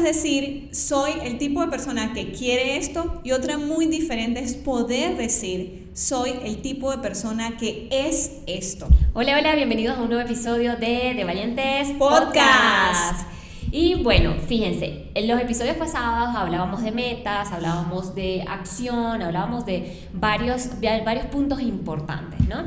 [0.00, 4.54] Es decir, soy el tipo de persona que quiere esto y otra muy diferente es
[4.54, 8.88] poder decir, soy el tipo de persona que es esto.
[9.12, 13.26] Hola, hola, bienvenidos a un nuevo episodio de De Valientes Podcast.
[13.70, 20.08] Y bueno, fíjense, en los episodios pasados hablábamos de metas, hablábamos de acción, hablábamos de
[20.14, 20.70] varios,
[21.04, 22.64] varios puntos importantes, ¿no?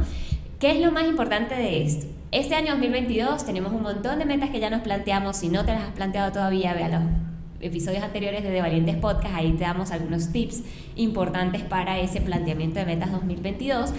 [0.60, 2.06] ¿Qué es lo más importante de esto?
[2.32, 5.38] Este año 2022 tenemos un montón de metas que ya nos planteamos.
[5.38, 7.23] Si no te las has planteado todavía, vea los
[7.64, 9.36] episodios anteriores de Valientes Podcast.
[9.36, 10.64] Ahí te damos algunos tips
[10.96, 13.94] importantes para ese planteamiento de metas 2022.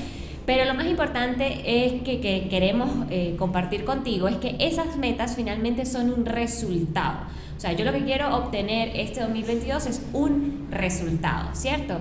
[0.47, 2.21] Pero lo más importante es que,
[2.51, 7.21] queremos eh, compartir contigo es que esas metas finalmente son un resultado.
[7.57, 11.99] O sea, yo lo que quiero obtener este 2022 es un resultado, ¿cierto?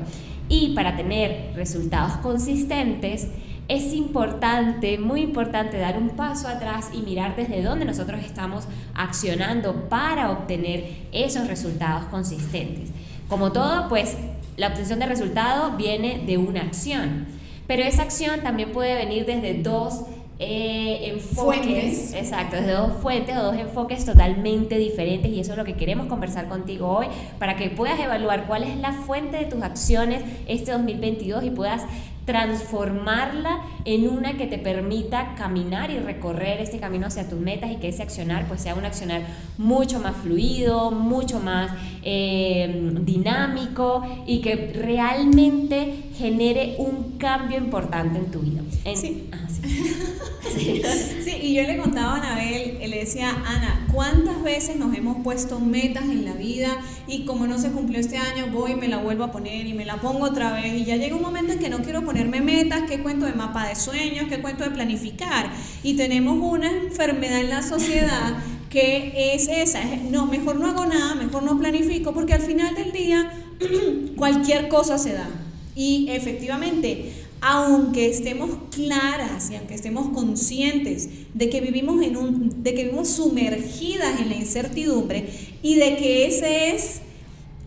[0.50, 3.30] Y para tener resultados consistentes,
[3.68, 9.88] es importante, muy importante, dar un paso atrás y mirar desde dónde nosotros estamos accionando
[9.90, 12.90] para obtener esos resultados consistentes.
[13.30, 14.18] Como todo, pues
[14.58, 17.26] la obtención de resultado viene de una acción,
[17.68, 20.04] pero esa acción también puede venir desde dos
[20.40, 25.64] eh, enfoques, exacto, desde dos fuentes o dos enfoques totalmente diferentes y eso es lo
[25.64, 27.08] que queremos conversar contigo hoy
[27.40, 31.84] para que puedas evaluar cuál es la fuente de tus acciones este 2022 y puedas
[32.26, 37.76] transformarla en una que te permita caminar y recorrer este camino hacia tus metas y
[37.76, 39.22] que ese accionar pues sea un accionar
[39.58, 41.72] mucho más fluido, mucho más
[42.04, 48.62] eh, dinámico y que realmente genere un cambio importante en tu vida.
[48.96, 49.30] sí.
[49.32, 49.48] Ah,
[50.54, 51.32] sí.
[51.42, 56.04] y yo le contaba a Anabel, le decía, Ana, ¿cuántas veces nos hemos puesto metas
[56.04, 59.24] en la vida y como no se cumplió este año, voy y me la vuelvo
[59.24, 61.70] a poner y me la pongo otra vez y ya llega un momento en que
[61.70, 64.26] no quiero ponerme metas, ¿qué cuento de mapa de sueños?
[64.30, 65.50] ¿Qué cuento de planificar?
[65.82, 68.38] Y tenemos una enfermedad en la sociedad
[68.70, 72.92] que es esa, no, mejor no hago nada, mejor no planifico, porque al final del
[72.92, 73.32] día
[74.18, 75.30] cualquier cosa se da.
[75.76, 77.12] Y efectivamente,
[77.42, 83.10] aunque estemos claras y aunque estemos conscientes de que vivimos en un de que vivimos
[83.10, 85.28] sumergidas en la incertidumbre
[85.62, 87.02] y de que ese es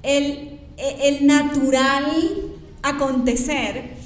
[0.02, 2.06] el, el natural
[2.82, 3.96] acontecer,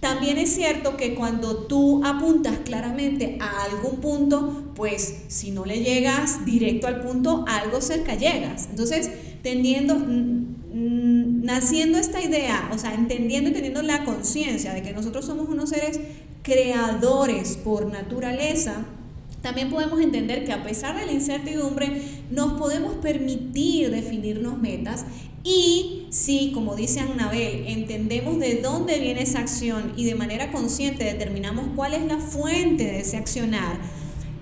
[0.00, 5.82] también es cierto que cuando tú apuntas claramente a algún punto, pues si no le
[5.82, 8.68] llegas directo al punto, algo cerca llegas.
[8.70, 9.10] Entonces,
[9.42, 9.96] tendiendo
[11.48, 15.70] naciendo esta idea, o sea, entendiendo y teniendo la conciencia de que nosotros somos unos
[15.70, 15.98] seres
[16.42, 18.84] creadores por naturaleza,
[19.40, 25.06] también podemos entender que a pesar de la incertidumbre, nos podemos permitir definirnos metas
[25.42, 31.04] y si, como dice Annabel, entendemos de dónde viene esa acción y de manera consciente
[31.04, 33.78] determinamos cuál es la fuente de ese accionar,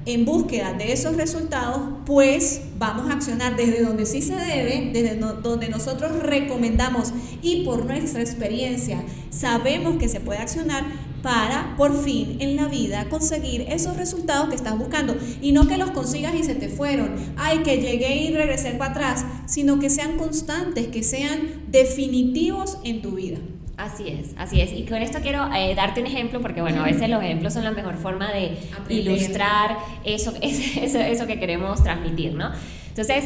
[0.07, 5.17] en búsqueda de esos resultados, pues vamos a accionar desde donde sí se debe, desde
[5.17, 7.13] donde nosotros recomendamos
[7.43, 10.85] y por nuestra experiencia sabemos que se puede accionar
[11.23, 15.77] para por fin en la vida conseguir esos resultados que estás buscando y no que
[15.77, 19.91] los consigas y se te fueron, ay que llegué y regresé para atrás, sino que
[19.91, 23.39] sean constantes, que sean definitivos en tu vida.
[23.77, 24.73] Así es, así es.
[24.73, 27.65] Y con esto quiero eh, darte un ejemplo, porque bueno, a veces los ejemplos son
[27.65, 28.57] la mejor forma de
[28.89, 32.53] ilustrar eso, eso, eso que queremos transmitir, ¿no?
[32.89, 33.25] Entonces,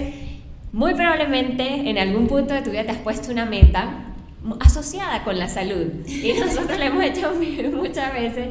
[0.73, 4.13] muy probablemente en algún punto de tu vida te has puesto una meta
[4.59, 5.87] asociada con la salud.
[6.07, 7.33] Y nosotros lo hemos hecho
[7.73, 8.49] muchas veces.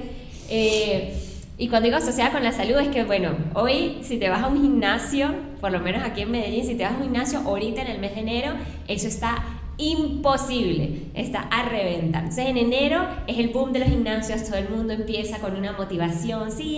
[0.49, 1.21] Eh,
[1.57, 4.47] y cuando digo asociada con la salud es que, bueno, hoy si te vas a
[4.47, 7.81] un gimnasio, por lo menos aquí en Medellín, si te vas a un gimnasio ahorita
[7.81, 8.53] en el mes de enero,
[8.87, 9.43] eso está
[9.79, 12.23] imposible, está a reventar.
[12.23, 15.71] Entonces en enero es el boom de los gimnasios, todo el mundo empieza con una
[15.71, 16.77] motivación, sí,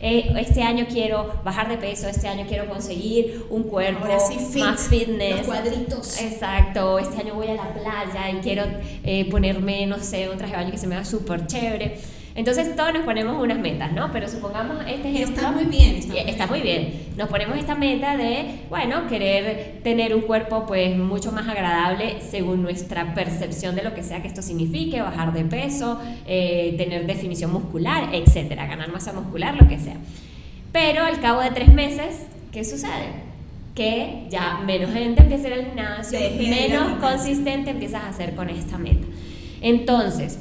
[0.00, 5.38] eh, este año quiero bajar de peso, este año quiero conseguir un cuerpo más fitness.
[5.38, 6.20] Los cuadritos.
[6.22, 8.64] Exacto, este año voy a la playa y quiero
[9.04, 12.17] eh, ponerme, no sé, un traje de baño que se me vea súper chévere.
[12.38, 14.12] Entonces todos nos ponemos unas metas, ¿no?
[14.12, 15.34] Pero supongamos este ejemplo...
[15.34, 15.96] Está muy bien.
[16.28, 17.08] Está, muy bien.
[17.16, 22.62] Nos ponemos esta meta de, bueno, querer tener un cuerpo pues mucho más agradable según
[22.62, 27.52] nuestra percepción de lo que sea que esto signifique, bajar de peso, eh, tener definición
[27.52, 29.96] muscular, etcétera, ganar masa muscular, lo que sea.
[30.70, 32.20] Pero al cabo de tres meses,
[32.52, 33.26] ¿qué sucede?
[33.74, 36.18] que ya menos gente empieza a ir al gimnasio,
[36.48, 39.06] menos consistente empiezas a hacer con esta meta.
[39.60, 40.38] Entonces,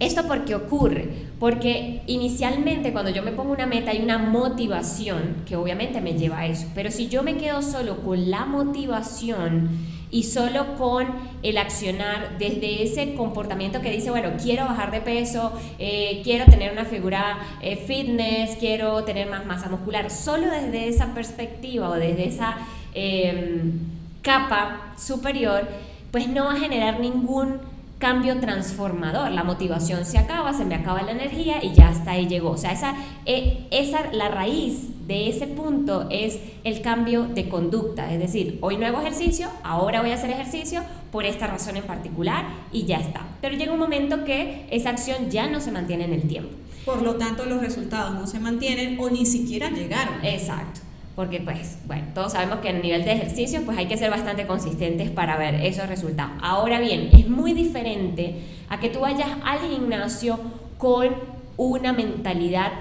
[0.00, 1.23] ¿esto por qué ocurre?
[1.44, 6.38] Porque inicialmente cuando yo me pongo una meta hay una motivación que obviamente me lleva
[6.38, 9.68] a eso, pero si yo me quedo solo con la motivación
[10.10, 11.06] y solo con
[11.42, 16.72] el accionar desde ese comportamiento que dice, bueno, quiero bajar de peso, eh, quiero tener
[16.72, 22.26] una figura eh, fitness, quiero tener más masa muscular, solo desde esa perspectiva o desde
[22.26, 22.56] esa
[22.94, 23.80] em,
[24.22, 25.68] capa superior,
[26.10, 29.30] pues no va a generar ningún cambio transformador.
[29.30, 32.50] La motivación se acaba, se me acaba la energía y ya hasta ahí llegó.
[32.50, 32.94] O sea, esa,
[33.26, 38.12] eh, esa, la raíz de ese punto es el cambio de conducta.
[38.12, 40.82] Es decir, hoy no hago ejercicio, ahora voy a hacer ejercicio
[41.12, 43.22] por esta razón en particular y ya está.
[43.40, 46.50] Pero llega un momento que esa acción ya no se mantiene en el tiempo.
[46.84, 50.22] Por lo tanto, los resultados no se mantienen o ni siquiera llegaron.
[50.22, 50.80] Exacto
[51.16, 54.46] porque pues, bueno, todos sabemos que a nivel de ejercicio pues hay que ser bastante
[54.46, 56.32] consistentes para ver esos resultados.
[56.42, 58.36] Ahora bien, es muy diferente
[58.68, 60.40] a que tú vayas al gimnasio
[60.78, 61.08] con
[61.56, 62.72] una mentalidad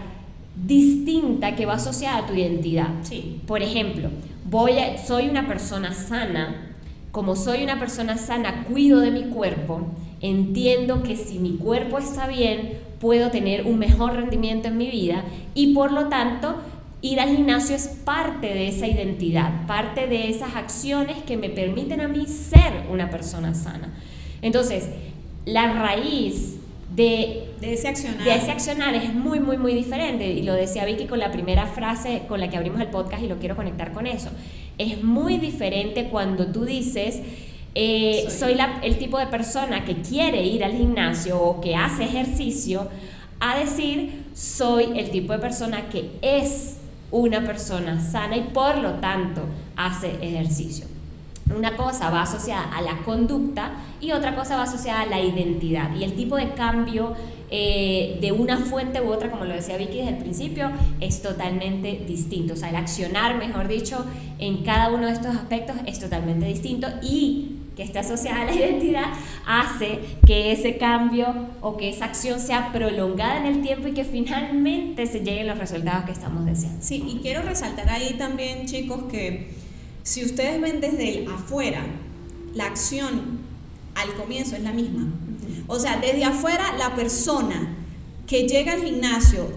[0.55, 2.89] distinta que va asociada a tu identidad.
[3.03, 3.41] Sí.
[3.45, 4.09] Por ejemplo,
[4.45, 4.73] voy
[5.05, 6.73] soy una persona sana,
[7.11, 9.81] como soy una persona sana, cuido de mi cuerpo,
[10.21, 15.23] entiendo que si mi cuerpo está bien, puedo tener un mejor rendimiento en mi vida
[15.53, 16.55] y por lo tanto
[17.03, 21.99] ir al gimnasio es parte de esa identidad, parte de esas acciones que me permiten
[21.99, 23.93] a mí ser una persona sana.
[24.41, 24.87] Entonces,
[25.45, 26.55] la raíz
[26.95, 28.23] de, ese accionar.
[28.23, 30.31] de ese accionar es muy, muy, muy diferente.
[30.31, 33.27] Y lo decía Vicky con la primera frase con la que abrimos el podcast y
[33.27, 34.29] lo quiero conectar con eso.
[34.77, 37.19] Es muy diferente cuando tú dices...
[37.75, 42.87] Eh, soy, el tipo de persona que quiere ir al gimnasio o que hace ejercicio,
[43.39, 46.77] a decir, soy el tipo de persona que es
[47.13, 49.43] una persona sana y por lo tanto
[49.75, 50.87] hace ejercicio.
[51.55, 55.93] Una cosa va asociada a la conducta y otra cosa va asociada a la identidad.
[55.95, 57.13] Y el tipo de cambio
[57.51, 62.03] eh, de una fuente u otra, como lo decía Vicky desde el principio, es totalmente
[62.07, 62.53] distinto.
[62.53, 64.03] O sea, el accionar, mejor dicho,
[64.39, 68.53] en cada uno de estos aspectos es totalmente distinto y que está asociada a la
[68.55, 69.05] identidad,
[69.45, 74.03] hace que ese cambio o que esa acción sea prolongada en el tiempo y que
[74.03, 76.79] finalmente se lleguen los resultados que estamos deseando.
[76.81, 79.51] Sí, y quiero resaltar ahí también, chicos, que
[80.03, 81.85] si ustedes ven desde el afuera,
[82.53, 83.39] la acción
[83.95, 85.07] al comienzo es la misma.
[85.67, 87.77] O sea, desde afuera, la persona
[88.27, 89.47] que llega al gimnasio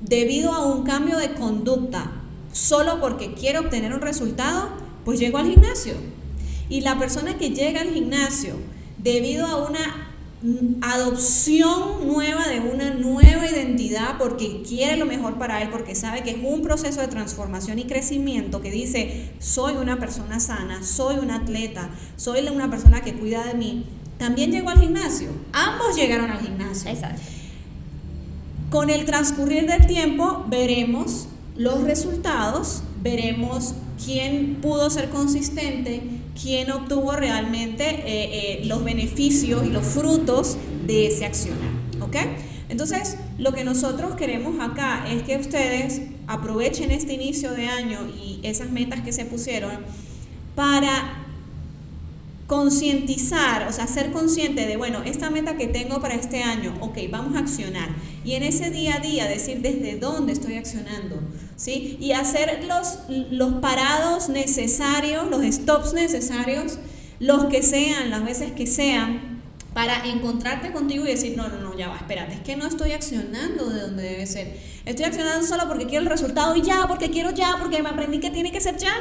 [0.00, 2.12] debido a un cambio de conducta,
[2.52, 4.70] solo porque quiere obtener un resultado,
[5.04, 5.94] pues llegó al gimnasio
[6.70, 8.54] y la persona que llega al gimnasio
[8.96, 10.06] debido a una
[10.80, 16.30] adopción nueva de una nueva identidad porque quiere lo mejor para él, porque sabe que
[16.30, 21.30] es un proceso de transformación y crecimiento que dice, soy una persona sana, soy un
[21.30, 23.84] atleta, soy una persona que cuida de mí,
[24.16, 25.28] también llegó al gimnasio.
[25.52, 26.90] Ambos llegaron al gimnasio.
[26.90, 27.20] Exacto.
[28.70, 37.12] Con el transcurrir del tiempo veremos los resultados, veremos quién pudo ser consistente, quién obtuvo
[37.12, 40.56] realmente eh, eh, los beneficios y los frutos
[40.86, 41.70] de ese accionar.
[42.00, 42.16] ¿Ok?
[42.68, 48.38] Entonces, lo que nosotros queremos acá es que ustedes aprovechen este inicio de año y
[48.44, 49.72] esas metas que se pusieron
[50.54, 51.19] para
[52.50, 56.98] concientizar, o sea, ser consciente de, bueno, esta meta que tengo para este año, ok,
[57.08, 57.90] vamos a accionar.
[58.24, 61.20] Y en ese día a día decir desde dónde estoy accionando,
[61.54, 61.96] ¿sí?
[62.00, 62.98] Y hacer los,
[63.30, 66.78] los parados necesarios, los stops necesarios,
[67.20, 71.78] los que sean, las veces que sean, para encontrarte contigo y decir, no, no, no,
[71.78, 74.58] ya va, espérate, es que no estoy accionando de donde debe ser.
[74.86, 78.18] Estoy accionando solo porque quiero el resultado y ya, porque quiero ya, porque me aprendí
[78.18, 78.92] que tiene que ser ya.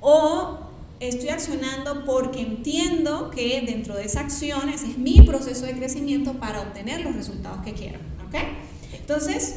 [0.00, 0.71] O
[1.08, 6.60] estoy accionando porque entiendo que dentro de esas acciones es mi proceso de crecimiento para
[6.60, 7.98] obtener los resultados que quiero.
[8.26, 8.36] ¿Ok?
[8.92, 9.56] Entonces,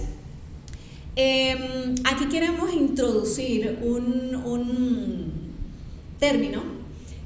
[1.16, 5.32] em, aquí queremos introducir un, un
[6.20, 6.64] término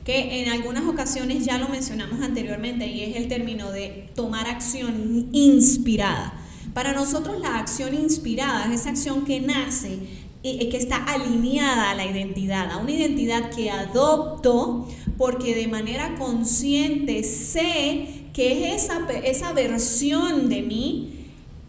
[0.04, 5.30] que en algunas ocasiones ya lo mencionamos anteriormente y es el término de tomar acción
[5.32, 6.34] inspirada.
[6.74, 10.00] Para nosotros la acción inspirada es esa acción que nace
[10.42, 17.24] que está alineada a la identidad, a una identidad que adopto porque de manera consciente
[17.24, 21.20] sé que es esa, esa versión de mí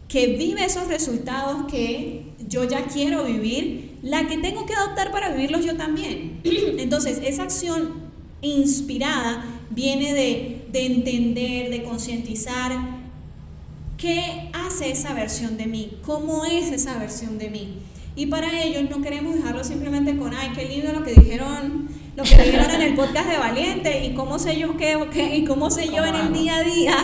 [0.07, 5.31] que vive esos resultados que yo ya quiero vivir, la que tengo que adoptar para
[5.31, 6.39] vivirlos yo también.
[6.43, 7.93] Entonces, esa acción
[8.41, 13.01] inspirada viene de, de entender, de concientizar
[13.97, 17.77] qué hace esa versión de mí, cómo es esa versión de mí.
[18.15, 22.23] Y para ello no queremos dejarlo simplemente con, ay, qué lindo lo que dijeron, lo
[22.23, 24.97] que dijeron en el podcast de Valiente y cómo sé yo qué,
[25.37, 26.95] y cómo sé yo en el día a día,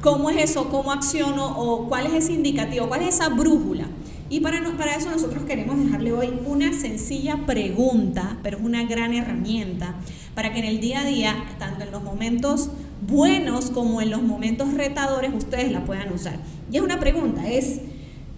[0.00, 3.86] cómo es eso, cómo acciono o cuál es ese indicativo, cuál es esa brújula.
[4.30, 9.12] Y para, para eso nosotros queremos dejarle hoy una sencilla pregunta, pero es una gran
[9.12, 9.96] herramienta
[10.36, 12.70] para que en el día a día, tanto en los momentos
[13.06, 16.38] buenos como en los momentos retadores, ustedes la puedan usar.
[16.70, 17.80] Y es una pregunta, es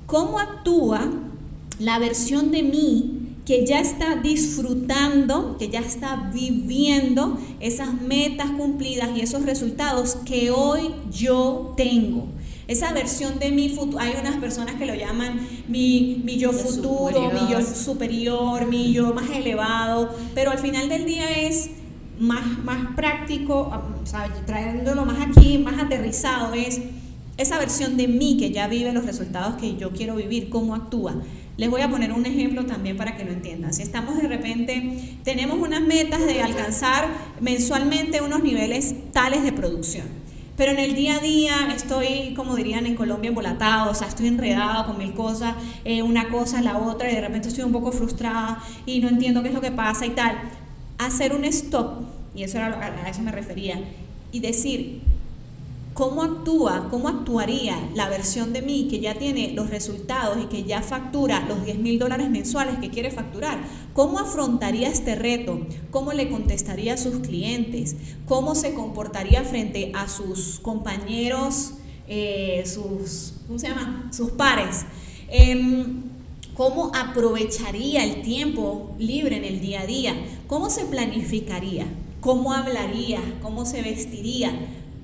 [0.06, 1.10] ¿cómo actúa
[1.78, 9.10] la versión de mí que ya está disfrutando, que ya está viviendo esas metas cumplidas
[9.16, 12.26] y esos resultados que hoy yo tengo?
[12.66, 17.30] Esa versión de mi futuro, hay unas personas que lo llaman mi, mi yo futuro,
[17.30, 21.70] mi yo superior, mi yo más elevado, pero al final del día es
[22.18, 23.70] más, más práctico,
[24.02, 26.80] o sea, trayéndolo más aquí, más aterrizado, es
[27.36, 31.14] esa versión de mí que ya vive los resultados que yo quiero vivir, cómo actúa.
[31.56, 33.72] Les voy a poner un ejemplo también para que lo entiendan.
[33.72, 37.08] Si estamos de repente, tenemos unas metas de alcanzar
[37.40, 42.86] mensualmente unos niveles tales de producción pero en el día a día estoy, como dirían
[42.86, 47.10] en Colombia, embolatado, o sea, estoy enredado con mil cosas, eh, una cosa, la otra,
[47.10, 50.06] y de repente estoy un poco frustrada y no entiendo qué es lo que pasa
[50.06, 50.34] y tal.
[50.98, 52.68] Hacer un stop, y eso era,
[53.04, 53.80] a eso me refería,
[54.32, 55.02] y decir,
[55.96, 60.64] ¿Cómo actúa, cómo actuaría la versión de mí que ya tiene los resultados y que
[60.64, 63.60] ya factura los 10 mil dólares mensuales que quiere facturar?
[63.94, 65.58] ¿Cómo afrontaría este reto?
[65.90, 67.96] ¿Cómo le contestaría a sus clientes?
[68.26, 71.72] ¿Cómo se comportaría frente a sus compañeros,
[72.08, 74.10] eh, sus, ¿cómo se llama?
[74.12, 74.84] Sus pares.
[75.30, 76.02] Em,
[76.54, 80.14] ¿Cómo aprovecharía el tiempo libre en el día a día?
[80.46, 81.86] ¿Cómo se planificaría?
[82.20, 83.20] ¿Cómo hablaría?
[83.40, 84.52] ¿Cómo se vestiría?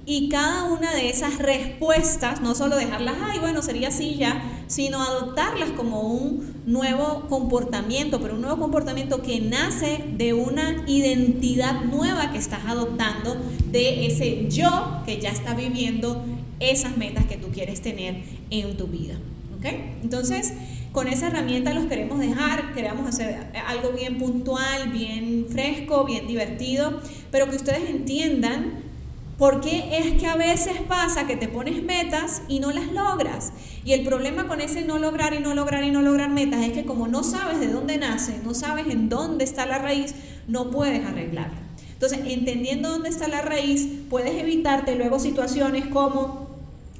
[0.04, 5.00] Y cada una de esas respuestas, no solo dejarlas, ay, bueno, sería así ya, sino
[5.00, 12.32] adoptarlas como un nuevo comportamiento, pero un nuevo comportamiento que nace de una identidad nueva
[12.32, 13.36] que estás adoptando,
[13.70, 16.24] de ese yo que ya está viviendo
[16.58, 19.14] esas metas que tú quieres tener en tu vida.
[19.56, 19.66] ¿Ok?
[20.02, 20.52] Entonces,
[20.90, 27.00] con esa herramienta los queremos dejar, queremos hacer algo bien puntual, bien fresco, bien divertido,
[27.30, 28.91] pero que ustedes entiendan
[29.38, 33.52] porque es que a veces pasa que te pones metas y no las logras.
[33.84, 36.72] Y el problema con ese no lograr y no lograr y no lograr metas es
[36.72, 40.14] que como no sabes de dónde nace, no sabes en dónde está la raíz,
[40.46, 41.58] no puedes arreglarla.
[41.92, 46.41] Entonces, entendiendo dónde está la raíz, puedes evitarte luego situaciones como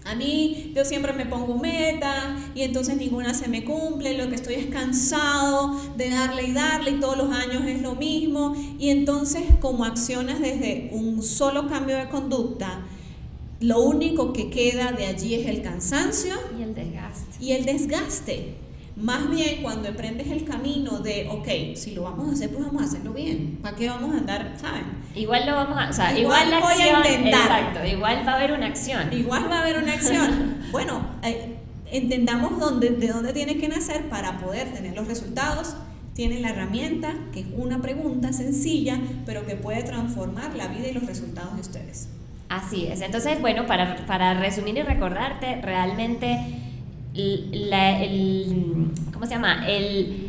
[0.05, 4.35] a mí yo siempre me pongo meta y entonces ninguna se me cumple, lo que
[4.35, 8.91] estoy es cansado de darle y darle y todos los años es lo mismo y
[8.91, 12.85] entonces como accionas desde un solo cambio de conducta,
[13.61, 17.37] lo único que queda de allí es el cansancio y el desgaste.
[17.45, 18.62] Y el desgaste.
[19.03, 22.83] Más bien cuando emprendes el camino de, ok, si lo vamos a hacer, pues vamos
[22.83, 23.59] a hacerlo bien.
[23.61, 24.85] ¿Para qué vamos a andar, saben?
[25.17, 27.63] Igual lo vamos a, o sea, igual, la voy a intentar.
[27.63, 29.13] Exacto, igual va a haber una acción.
[29.13, 30.59] Igual va a haber una acción.
[30.71, 31.57] bueno, eh,
[31.91, 35.75] entendamos dónde, de dónde tiene que nacer para poder tener los resultados.
[36.15, 40.93] Tienen la herramienta, que es una pregunta sencilla, pero que puede transformar la vida y
[40.93, 42.09] los resultados de ustedes.
[42.49, 43.01] Así es.
[43.01, 46.62] Entonces, bueno, para, para resumir y recordarte, realmente
[47.15, 49.67] el, ¿cómo se llama?
[49.69, 50.29] El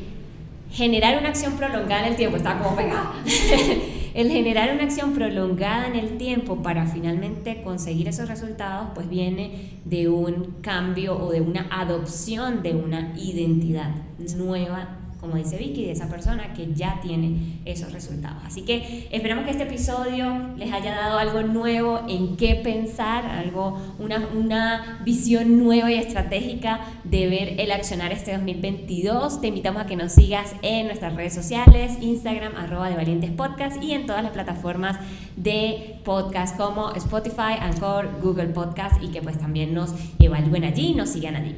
[0.71, 3.13] generar una acción prolongada en el tiempo, está como pegada.
[4.13, 9.79] el generar una acción prolongada en el tiempo para finalmente conseguir esos resultados, pues viene
[9.85, 13.91] de un cambio o de una adopción de una identidad
[14.35, 18.43] nueva como dice Vicky, de esa persona que ya tiene esos resultados.
[18.45, 23.79] Así que esperamos que este episodio les haya dado algo nuevo en qué pensar, algo,
[23.99, 29.39] una, una visión nueva y estratégica de ver el accionar este 2022.
[29.39, 33.81] Te invitamos a que nos sigas en nuestras redes sociales, Instagram, arroba de Valientes Podcast
[33.81, 34.97] y en todas las plataformas
[35.37, 41.11] de podcast como Spotify, Anchor, Google Podcast y que pues también nos evalúen allí, nos
[41.11, 41.55] sigan allí.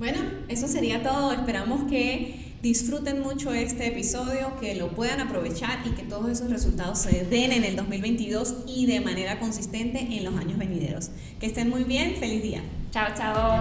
[0.00, 1.32] Bueno, eso sería todo.
[1.32, 6.98] Esperamos que disfruten mucho este episodio, que lo puedan aprovechar y que todos esos resultados
[6.98, 11.10] se den en el 2022 y de manera consistente en los años venideros.
[11.38, 12.62] Que estén muy bien, feliz día.
[12.90, 13.60] Chao, chao.